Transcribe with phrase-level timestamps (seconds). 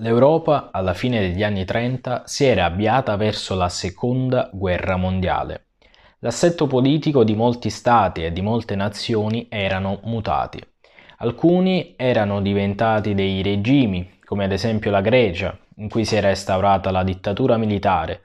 [0.00, 5.64] L'Europa, alla fine degli anni 30, si era avviata verso la seconda guerra mondiale.
[6.20, 10.62] L'assetto politico di molti stati e di molte nazioni erano mutati.
[11.16, 16.92] Alcuni erano diventati dei regimi, come ad esempio la Grecia, in cui si era instaurata
[16.92, 18.20] la dittatura militare,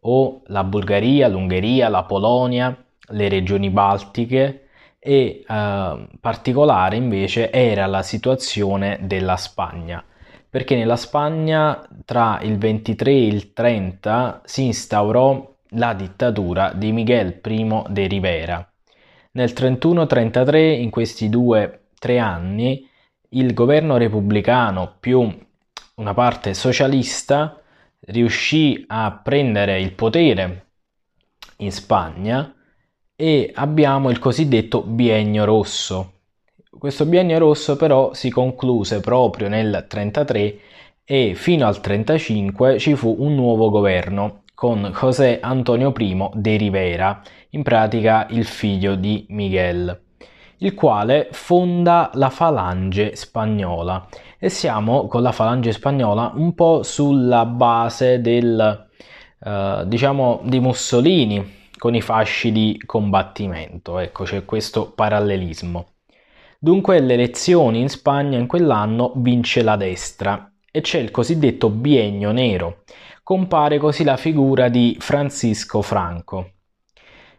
[0.00, 2.74] o la Bulgaria, l'Ungheria, la Polonia,
[3.08, 4.68] le regioni baltiche
[4.98, 10.02] e eh, particolare invece era la situazione della Spagna
[10.50, 17.40] perché nella Spagna tra il 23 e il 30 si instaurò la dittatura di Miguel
[17.44, 18.72] I de Rivera.
[19.32, 22.88] Nel 31-33, in questi due tre anni,
[23.30, 25.46] il governo repubblicano più
[25.96, 27.60] una parte socialista
[28.00, 30.66] riuscì a prendere il potere
[31.58, 32.54] in Spagna
[33.14, 36.17] e abbiamo il cosiddetto biennio rosso,
[36.78, 40.58] questo biennio rosso però si concluse proprio nel 33
[41.04, 47.22] e fino al 35 ci fu un nuovo governo con José Antonio I de Rivera,
[47.50, 50.00] in pratica il figlio di Miguel,
[50.58, 57.44] il quale fonda la Falange spagnola e siamo con la Falange spagnola un po' sulla
[57.46, 58.86] base del
[59.40, 65.86] eh, diciamo di Mussolini con i fasci di combattimento, ecco c'è questo parallelismo.
[66.60, 72.32] Dunque le elezioni in Spagna in quell'anno vince la destra e c'è il cosiddetto biennio
[72.32, 72.82] nero.
[73.22, 76.54] Compare così la figura di Francisco Franco.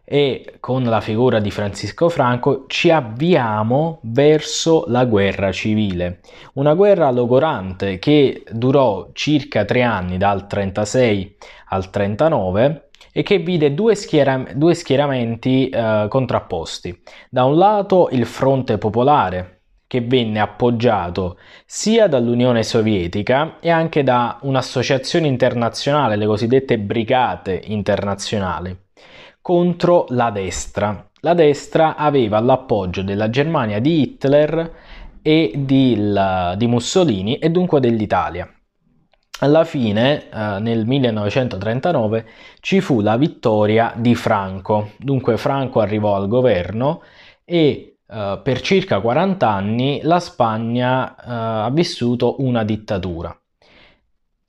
[0.04, 6.20] E con la figura di Francisco Franco ci avviamo verso la guerra civile.
[6.54, 11.36] Una guerra logorante che durò circa tre anni, dal 36
[11.68, 17.02] al 39 e che vide due, schiera- due schieramenti eh, contrapposti.
[17.28, 24.38] Da un lato il fronte popolare, che venne appoggiato sia dall'Unione Sovietica e anche da
[24.42, 28.76] un'associazione internazionale, le cosiddette brigate internazionali,
[29.40, 31.10] contro la destra.
[31.22, 34.72] La destra aveva l'appoggio della Germania di Hitler
[35.22, 36.14] e di,
[36.56, 38.48] di Mussolini e dunque dell'Italia.
[39.42, 42.26] Alla fine, eh, nel 1939,
[42.60, 44.90] ci fu la vittoria di Franco.
[44.98, 47.02] Dunque Franco arrivò al governo
[47.44, 53.34] e eh, per circa 40 anni la Spagna eh, ha vissuto una dittatura.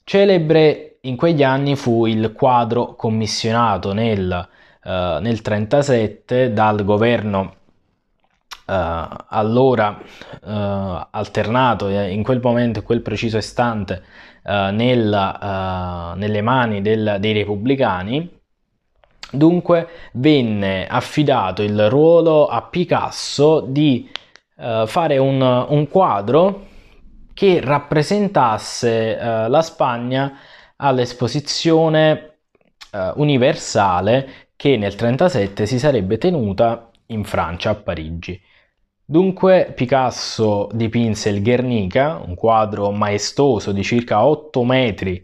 [0.03, 4.23] Celebre in quegli anni fu il quadro commissionato nel,
[4.83, 7.60] uh, nel 1937 dal governo
[8.65, 14.03] allora uh, alternato in quel momento, in quel preciso istante,
[14.43, 18.39] uh, nella, nelle mani del, dei repubblicani,
[19.31, 24.09] dunque venne affidato il ruolo a Picasso di
[24.85, 26.67] fare un, un, quadro
[27.33, 29.17] che rappresentasse
[29.47, 30.37] la Spagna
[30.75, 32.35] all'esposizione
[33.15, 38.39] universale che nel 1937 si sarebbe tenuta in Francia, a Parigi.
[39.11, 45.21] Dunque Picasso dipinse il Guernica, un quadro maestoso di circa 8 metri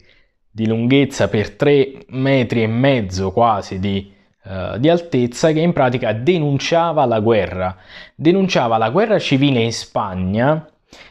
[0.52, 4.12] di lunghezza per 3 metri e mezzo quasi di,
[4.44, 7.78] uh, di altezza, che in pratica denunciava la guerra.
[8.14, 10.68] Denunciava la guerra civile in Spagna,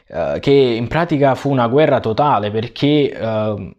[0.08, 3.75] uh, che in pratica fu una guerra totale perché uh,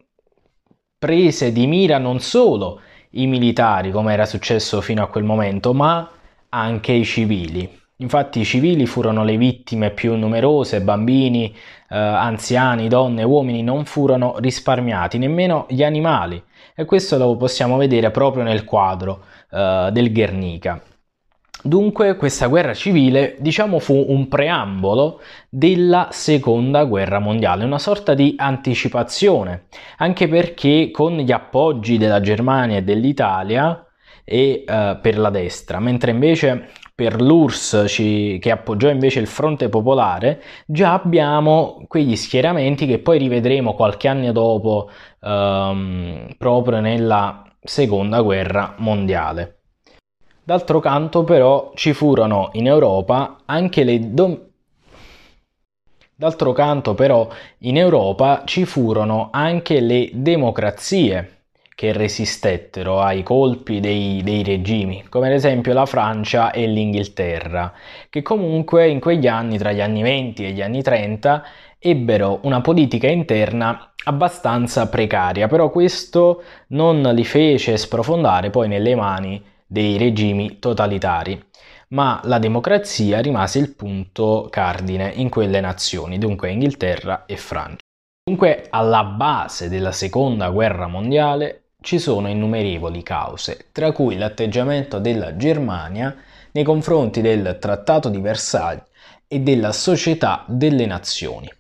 [0.97, 2.81] prese di mira non solo
[3.12, 6.09] i militari, come era successo fino a quel momento, ma
[6.50, 7.85] anche i civili.
[8.00, 11.52] Infatti i civili furono le vittime più numerose, bambini,
[11.90, 16.41] eh, anziani, donne, uomini non furono risparmiati, nemmeno gli animali
[16.75, 20.80] e questo lo possiamo vedere proprio nel quadro eh, del Guernica.
[21.63, 25.19] Dunque questa guerra civile diciamo fu un preambolo
[25.50, 29.66] della seconda guerra mondiale, una sorta di anticipazione,
[29.97, 33.84] anche perché con gli appoggi della Germania e dell'Italia
[34.24, 40.41] e eh, per la destra, mentre invece per l'URSS che appoggiò invece il Fronte Popolare,
[40.66, 44.90] già abbiamo quegli schieramenti che poi rivedremo qualche anno dopo
[45.22, 49.59] ehm, proprio nella seconda guerra mondiale.
[50.44, 54.46] D'altro canto però ci furono in Europa anche le dom-
[56.16, 57.28] D'altro canto però
[57.59, 61.36] in Europa ci furono anche le democrazie
[61.78, 67.72] che resistettero ai colpi dei, dei, regimi, come ad esempio la Francia e l'Inghilterra,
[68.09, 71.44] che comunque in quegli anni, tra gli anni 20 e gli anni 30,
[71.78, 79.40] ebbero una politica interna abbastanza precaria, però questo non li fece sprofondare poi nelle mani
[79.68, 81.40] dei regimi totalitari
[81.90, 87.85] ma la democrazia rimase il punto cardine in quelle nazioni, dunque Inghilterra e Francia.
[88.28, 95.35] Dunque, alla base della seconda guerra mondiale ci sono innumerevoli cause, tra cui l'atteggiamento della
[95.38, 96.16] Germania
[96.52, 98.84] nei confronti del Trattato di Versailles
[99.28, 101.52] e della Società delle Nazioni.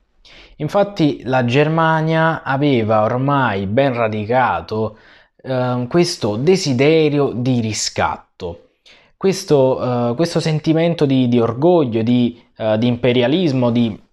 [0.57, 4.97] Infatti la Germania aveva ormai ben radicato
[5.41, 8.69] eh, questo desiderio di riscatto,
[9.15, 14.05] questo, eh, questo sentimento di, di orgoglio, di, eh, di imperialismo, di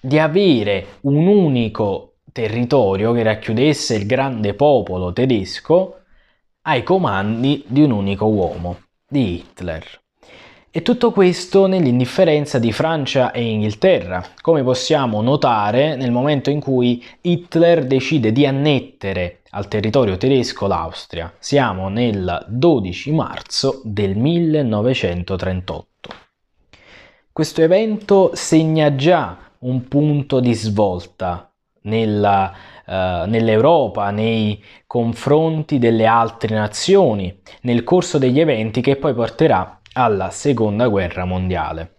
[0.00, 6.02] di avere un unico territorio che racchiudesse il grande popolo tedesco
[6.62, 9.84] ai comandi di un unico uomo, di Hitler.
[10.70, 17.04] E tutto questo nell'indifferenza di Francia e Inghilterra, come possiamo notare nel momento in cui
[17.22, 21.34] Hitler decide di annettere al territorio tedesco l'Austria.
[21.40, 25.86] Siamo nel 12 marzo del 1938.
[27.32, 31.47] Questo evento segna già un punto di svolta
[31.88, 32.52] nella,
[32.86, 40.30] uh, nell'Europa, nei confronti delle altre nazioni, nel corso degli eventi che poi porterà alla
[40.30, 41.94] seconda guerra mondiale.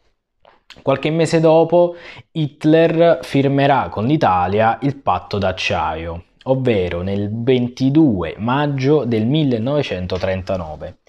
[0.81, 1.95] Qualche mese dopo
[2.31, 10.99] Hitler firmerà con l'Italia il patto d'acciaio, ovvero nel 22 maggio del 1939.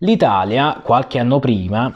[0.00, 1.92] L'Italia, qualche anno prima,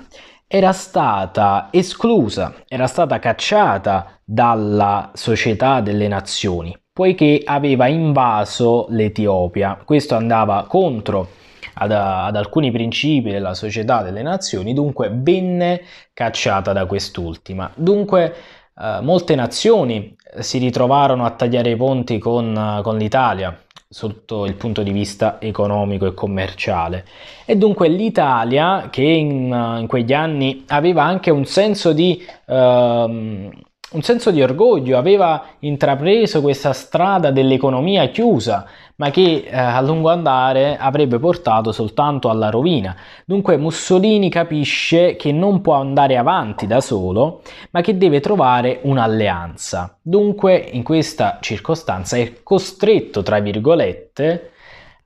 [0.54, 9.80] era stata esclusa, era stata cacciata dalla società delle nazioni, poiché aveva invaso l'Etiopia.
[9.82, 11.30] Questo andava contro
[11.72, 17.70] ad, ad, alcuni principi della società delle nazioni, dunque venne cacciata da quest'ultima.
[17.74, 18.34] Dunque
[18.78, 23.58] eh, molte nazioni si ritrovarono a tagliare i ponti con, con l'Italia,
[23.92, 27.04] sotto il punto di vista economico e commerciale.
[27.44, 32.24] E dunque l'Italia, che in, in quegli anni aveva anche un senso di...
[32.46, 33.50] Uh,
[33.92, 38.66] un senso di orgoglio, aveva intrapreso questa strada dell'economia chiusa,
[39.02, 42.94] ma che eh, a lungo andare avrebbe portato soltanto alla rovina.
[43.24, 49.98] Dunque Mussolini capisce che non può andare avanti da solo, ma che deve trovare un'alleanza.
[50.00, 54.52] Dunque in questa circostanza è costretto, tra virgolette,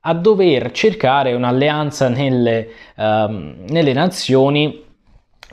[0.01, 2.67] a dover cercare un'alleanza nelle,
[2.97, 3.03] uh,
[3.67, 4.85] nelle nazioni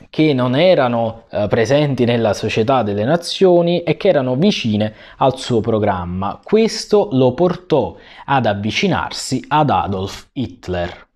[0.09, 5.61] che non erano eh, presenti nella società delle nazioni e che erano vicine al suo
[5.61, 6.39] programma.
[6.43, 7.95] Questo lo portò
[8.25, 11.07] ad avvicinarsi ad Adolf Hitler.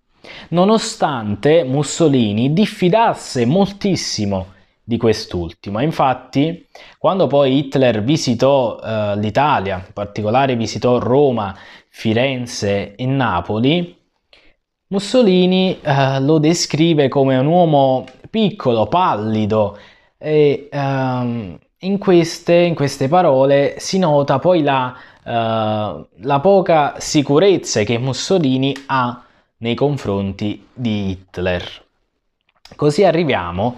[0.48, 5.80] Nonostante Mussolini diffidasse moltissimo di quest'ultimo.
[5.80, 6.66] Infatti,
[6.98, 11.56] quando poi Hitler visitò eh, l'Italia, in particolare visitò Roma,
[11.88, 13.99] Firenze e Napoli,
[14.92, 19.78] Mussolini eh, lo descrive come un uomo piccolo, pallido
[20.18, 24.92] e um, in, queste, in, queste, parole si nota poi la,
[25.22, 29.22] uh, la poca sicurezza che Mussolini ha
[29.58, 31.64] nei confronti di Hitler.
[32.74, 33.76] Così arriviamo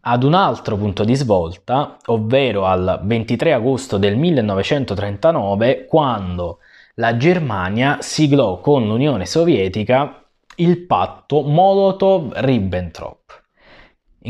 [0.00, 6.58] ad un altro punto di svolta, ovvero al 23 agosto del 1939, quando
[6.94, 10.24] la Germania siglò con l'Unione Sovietica
[10.58, 13.42] il patto Molotov-Ribbentrop.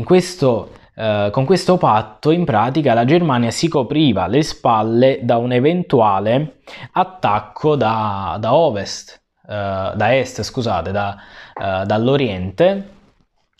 [0.03, 5.51] Questo, eh, con questo patto in pratica la Germania si copriva le spalle da un
[5.51, 6.59] eventuale
[6.93, 11.17] attacco da, da ovest, eh, da est, scusate, da,
[11.53, 12.97] eh, dall'oriente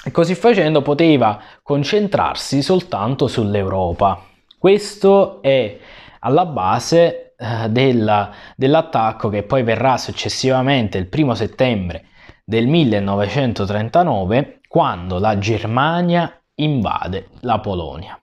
[0.06, 4.24] e così facendo poteva concentrarsi soltanto sull'Europa.
[4.58, 5.78] Questo è
[6.20, 12.06] alla base eh, della, dell'attacco che poi verrà successivamente il primo settembre
[12.50, 18.20] del 1939 quando la Germania invade la Polonia.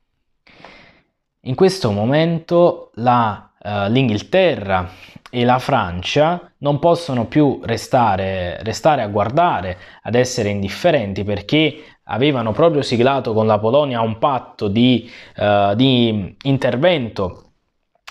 [1.43, 4.89] In questo momento la, uh, l'Inghilterra
[5.31, 12.51] e la Francia non possono più restare, restare a guardare, ad essere indifferenti perché avevano
[12.51, 17.46] proprio siglato con la Polonia un patto di, uh, di intervento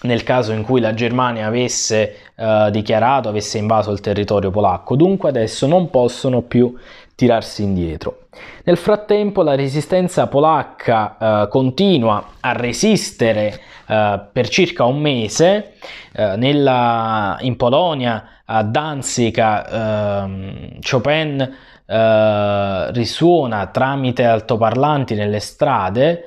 [0.02, 4.96] nel caso in cui la Germania avesse uh, dichiarato, avesse invaso il territorio polacco.
[4.96, 6.75] Dunque adesso non possono più
[7.16, 8.28] tirarsi indietro.
[8.66, 15.74] Nel frattempo la resistenza polacca eh, continua a resistere eh, per circa un mese
[16.12, 26.25] eh, nella, in Polonia a Danzig ehm, Chopin eh, risuona tramite altoparlanti nelle strade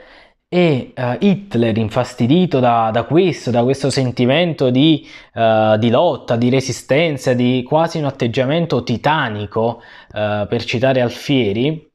[0.50, 6.48] e uh, Hitler, infastidito da, da, questo, da questo sentimento di, uh, di, lotta, di
[6.48, 11.86] resistenza, di quasi un atteggiamento titanico, uh, per citare Alfieri,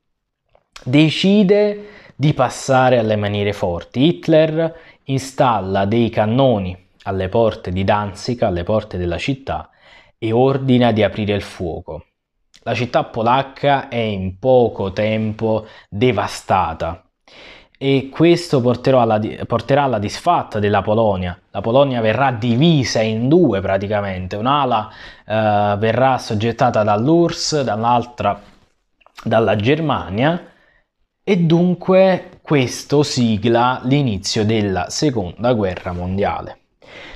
[0.83, 4.03] decide di passare alle maniere forti.
[4.05, 4.74] Hitler
[5.05, 9.72] installa dei cannoni alle porte di Danzig, alle porte della città,
[10.19, 12.05] e ordina di aprire il fuoco.
[12.62, 17.02] La città polacca è in poco tempo devastata
[17.77, 21.38] e questo alla, porterà alla disfatta della Polonia.
[21.51, 24.89] La Polonia verrà divisa in due praticamente, un'ala
[25.25, 28.39] eh, verrà soggettata dall'URSS, dall'altra
[29.24, 30.48] dalla Germania
[31.24, 36.58] e dunque questo sigla l'inizio della seconda guerra mondiale.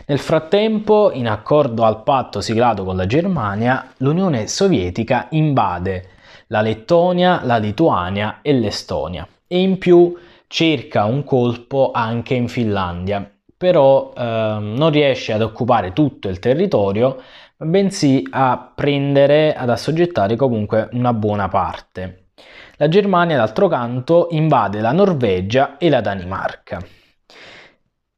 [0.06, 6.10] Nel frattempo, in accordo al patto siglato con la Germania, l'Unione Sovietica invade
[6.48, 10.16] la Lettonia, la Lituania e l'Estonia e in più
[10.48, 17.22] cerca un colpo anche in Finlandia, però eh, non riesce ad occupare tutto il territorio,
[17.58, 22.30] bensì a prendere, ad assoggettare comunque una buona parte.
[22.78, 26.80] La Germania, d'altro canto, invade la Norvegia e la Danimarca.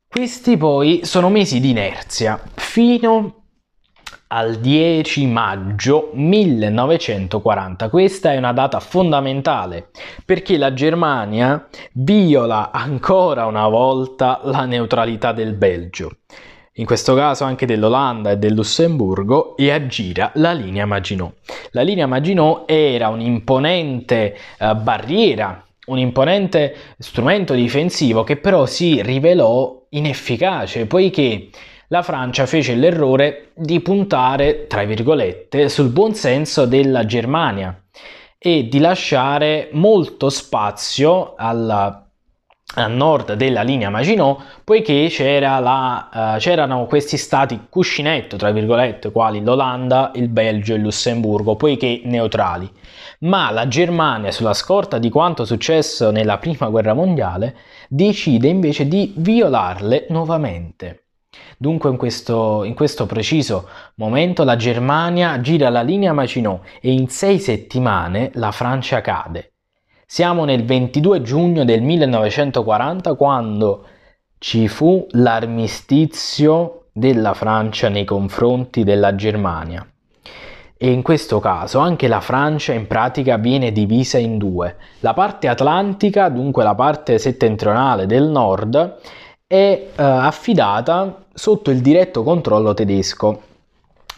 [0.07, 3.38] Questi poi sono mesi di inerzia fino
[4.31, 7.89] al 10 maggio 1940.
[7.89, 9.89] Questa è una data fondamentale
[10.23, 16.17] perché la Germania viola ancora una volta la neutralità del Belgio,
[16.73, 21.33] in questo caso anche dell'Olanda e del Lussemburgo, e aggira la linea Maginot.
[21.71, 29.85] La linea Maginot era un'imponente uh, barriera un imponente strumento difensivo che però si rivelò
[29.89, 31.49] inefficace poiché
[31.89, 37.83] la Francia fece l'errore di puntare, tra virgolette, sul buon senso della Germania
[38.37, 42.03] e di lasciare molto spazio alla
[42.75, 49.11] a nord della linea Maginot, poiché c'era la, uh, c'erano questi stati cuscinetto, tra virgolette,
[49.11, 52.71] quali l'Olanda, il Belgio e il Lussemburgo, poiché neutrali.
[53.21, 57.55] Ma la Germania, sulla scorta di quanto successo nella Prima Guerra Mondiale,
[57.89, 61.05] decide invece di violarle nuovamente.
[61.57, 67.09] Dunque in questo, in questo, preciso momento la Germania gira la linea Maginot e in
[67.09, 69.51] sei settimane la Francia cade.
[70.05, 73.85] Siamo nel 22 giugno del 1940 quando
[74.39, 79.85] ci fu l'armistizio della Francia nei confronti della Germania.
[80.81, 84.77] E in questo caso anche la Francia in pratica viene divisa in due.
[85.01, 88.97] La parte atlantica, dunque la parte settentrionale del nord,
[89.51, 93.41] è eh, affidata sotto il diretto controllo tedesco,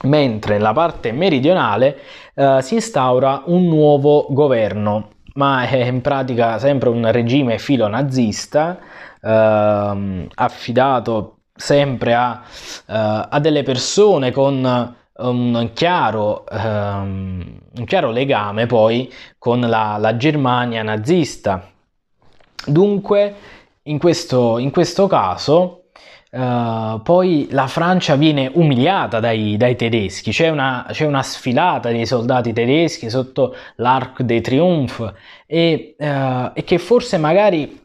[0.04, 1.98] mentre nella parte meridionale
[2.36, 8.78] eh, si instaura un nuovo governo ma è in pratica sempre un regime filo-nazista
[9.22, 12.42] ehm, affidato sempre a,
[12.88, 20.18] uh, a, delle persone con un chiaro, um, un chiaro legame poi con la, la
[20.18, 21.68] Germania nazista.
[22.66, 23.36] Dunque,
[23.84, 25.78] in questo, in questo caso,
[26.34, 32.06] Uh, poi la Francia viene umiliata dai, dai tedeschi, c'è una, c'è una, sfilata dei
[32.06, 35.14] soldati tedeschi sotto l'Arc de Triomphe
[35.46, 37.82] e, uh, e che forse magari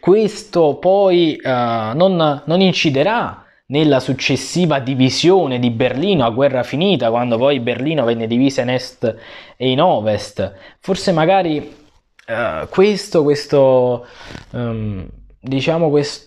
[0.00, 1.48] questo poi uh,
[1.96, 8.26] non, non, inciderà nella successiva divisione di Berlino a guerra finita, quando poi Berlino venne
[8.26, 9.16] divisa in est
[9.56, 10.52] e in ovest.
[10.78, 11.85] Forse magari
[12.68, 14.06] questo, questo
[14.50, 15.08] um,
[15.40, 16.26] diciamo questo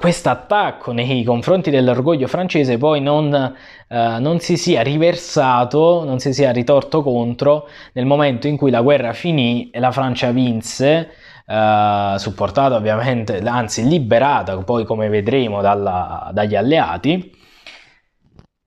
[0.00, 6.32] questo attacco nei confronti dell'orgoglio francese poi non, eh, non, si sia riversato, non si
[6.32, 11.10] sia ritorto contro nel momento in cui la guerra finì e la Francia vinse,
[11.46, 17.30] eh, supportata ovviamente, anzi liberata poi come vedremo dalla, dagli alleati.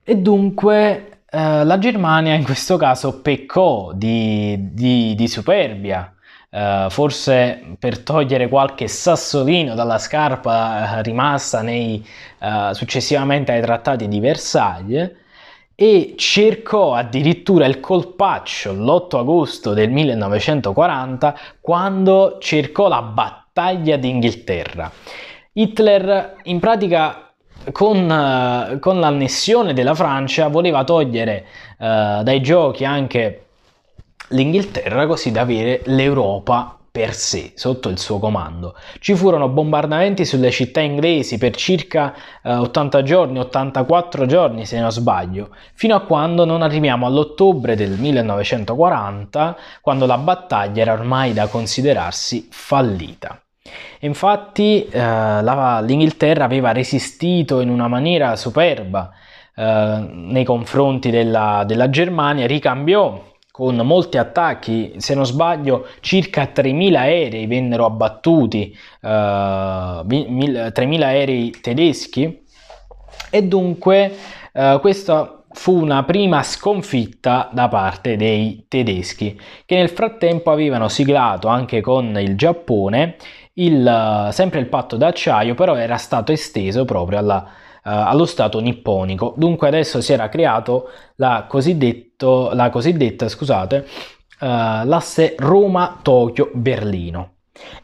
[0.08, 6.15] E dunque eh, la Germania in questo caso peccò di, di, di superbia
[6.56, 12.02] Uh, forse per togliere qualche sassolino dalla scarpa uh, rimasta nei,
[12.40, 15.12] uh, successivamente ai trattati di Versailles
[15.76, 24.90] e cercò addirittura il colpaccio l'8 agosto del 1940 quando cercò la battaglia d'Inghilterra.
[25.52, 27.34] Hitler in pratica
[27.74, 31.46] con, con l'annessione della Francia voleva togliere
[31.78, 33.45] dai giochi anche
[34.30, 38.74] l'Inghilterra così da avere l'Europa per sé, sotto il suo comando.
[39.00, 44.94] Ci furono bombardamenti sulle città inglesi per circa eh, 80 giorni, 84 giorni se non
[44.94, 51.48] sbaglio, fino a quando non arriviamo all'ottobre del 1940, quando la battaglia era ormai da
[51.48, 53.42] considerarsi fallita.
[54.00, 59.12] Infatti eh, la, l'Inghilterra aveva resistito in una maniera superba
[59.54, 66.96] eh, nei confronti della, della Germania, ricambiò con molti attacchi, se non sbaglio circa 3.000
[66.96, 72.44] aerei vennero abbattuti, uh, 3.000 aerei tedeschi.
[73.30, 74.14] E dunque
[74.52, 81.48] eh, questa fu una prima sconfitta da parte dei tedeschi che nel frattempo avevano siglato
[81.48, 83.16] anche con il Giappone
[83.54, 87.50] il, sempre il patto d'acciaio però era stato esteso proprio alla,
[87.88, 89.34] allo stato nipponico.
[89.38, 93.88] Dunque adesso si era creato la, la cosiddetta scusate,
[94.40, 94.46] uh,
[94.86, 97.34] l'asse Roma-Tokyo-Berlino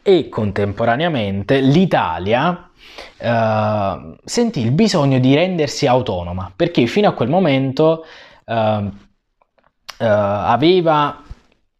[0.02, 2.70] e contemporaneamente l'Italia
[3.18, 8.04] uh, sentì il bisogno di rendersi autonoma perché fino a quel momento
[8.44, 8.90] uh, uh,
[9.98, 11.22] aveva,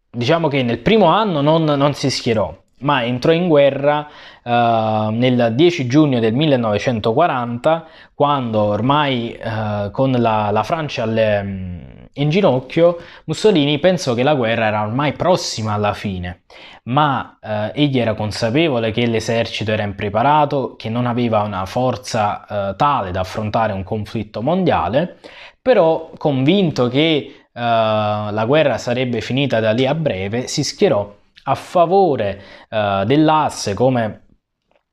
[0.09, 4.07] diciamo che nel primo anno non, non si schierò, ma entrò in guerra
[4.43, 12.29] uh, nel 10 giugno del 1940, quando ormai uh, con la, la Francia alle, in
[12.29, 16.43] ginocchio, Mussolini pensò che la guerra era ormai prossima alla fine,
[16.83, 22.75] ma eh, egli era consapevole che l'esercito era impreparato, che non aveva una forza eh,
[22.75, 25.17] tale da affrontare un conflitto mondiale,
[25.59, 31.55] però convinto che eh, la guerra sarebbe finita da lì a breve, si schierò a
[31.55, 34.25] favore eh, dell'asse come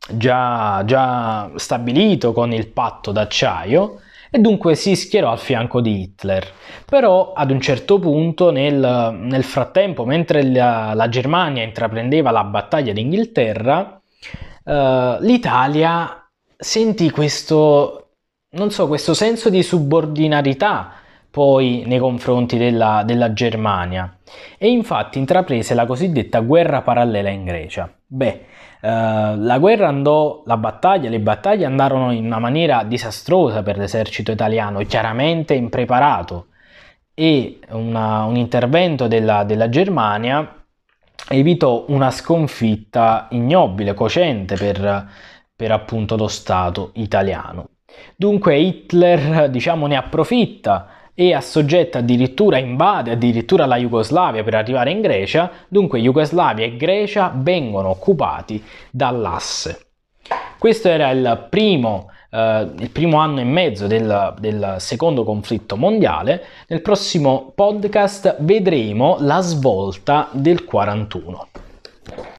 [0.08, 4.00] già, già stabilito con il patto d'acciaio,
[4.32, 6.46] e dunque si schierò al fianco di Hitler.
[6.86, 12.92] Però ad un certo punto, nel, nel frattempo, mentre la, la, Germania intraprendeva la battaglia
[12.92, 14.00] d'Inghilterra,
[14.64, 18.10] eh, l'Italia sentì questo,
[18.68, 20.92] so, questo senso di subordinarità
[21.30, 24.16] poi nei confronti della, della Germania
[24.58, 27.92] e infatti intraprese la cosiddetta guerra parallela in Grecia.
[28.06, 28.44] Beh,
[28.80, 34.32] eh, la guerra andò, la battaglia, le battaglie andarono in una maniera disastrosa per l'esercito
[34.32, 36.46] italiano, chiaramente impreparato
[37.14, 40.56] e una, un intervento della, della Germania
[41.28, 45.08] evitò una sconfitta ignobile, cocente per,
[45.54, 47.68] per appunto lo Stato italiano.
[48.16, 50.88] Dunque Hitler diciamo ne approfitta
[51.20, 57.30] e assoggetta addirittura, invade addirittura la Jugoslavia per arrivare in Grecia, dunque Jugoslavia e Grecia
[57.36, 59.88] vengono occupati dall'asse.
[60.58, 66.42] Questo era il primo, eh, il primo anno e mezzo del, del secondo conflitto mondiale.
[66.68, 71.48] Nel prossimo podcast vedremo la svolta del 41.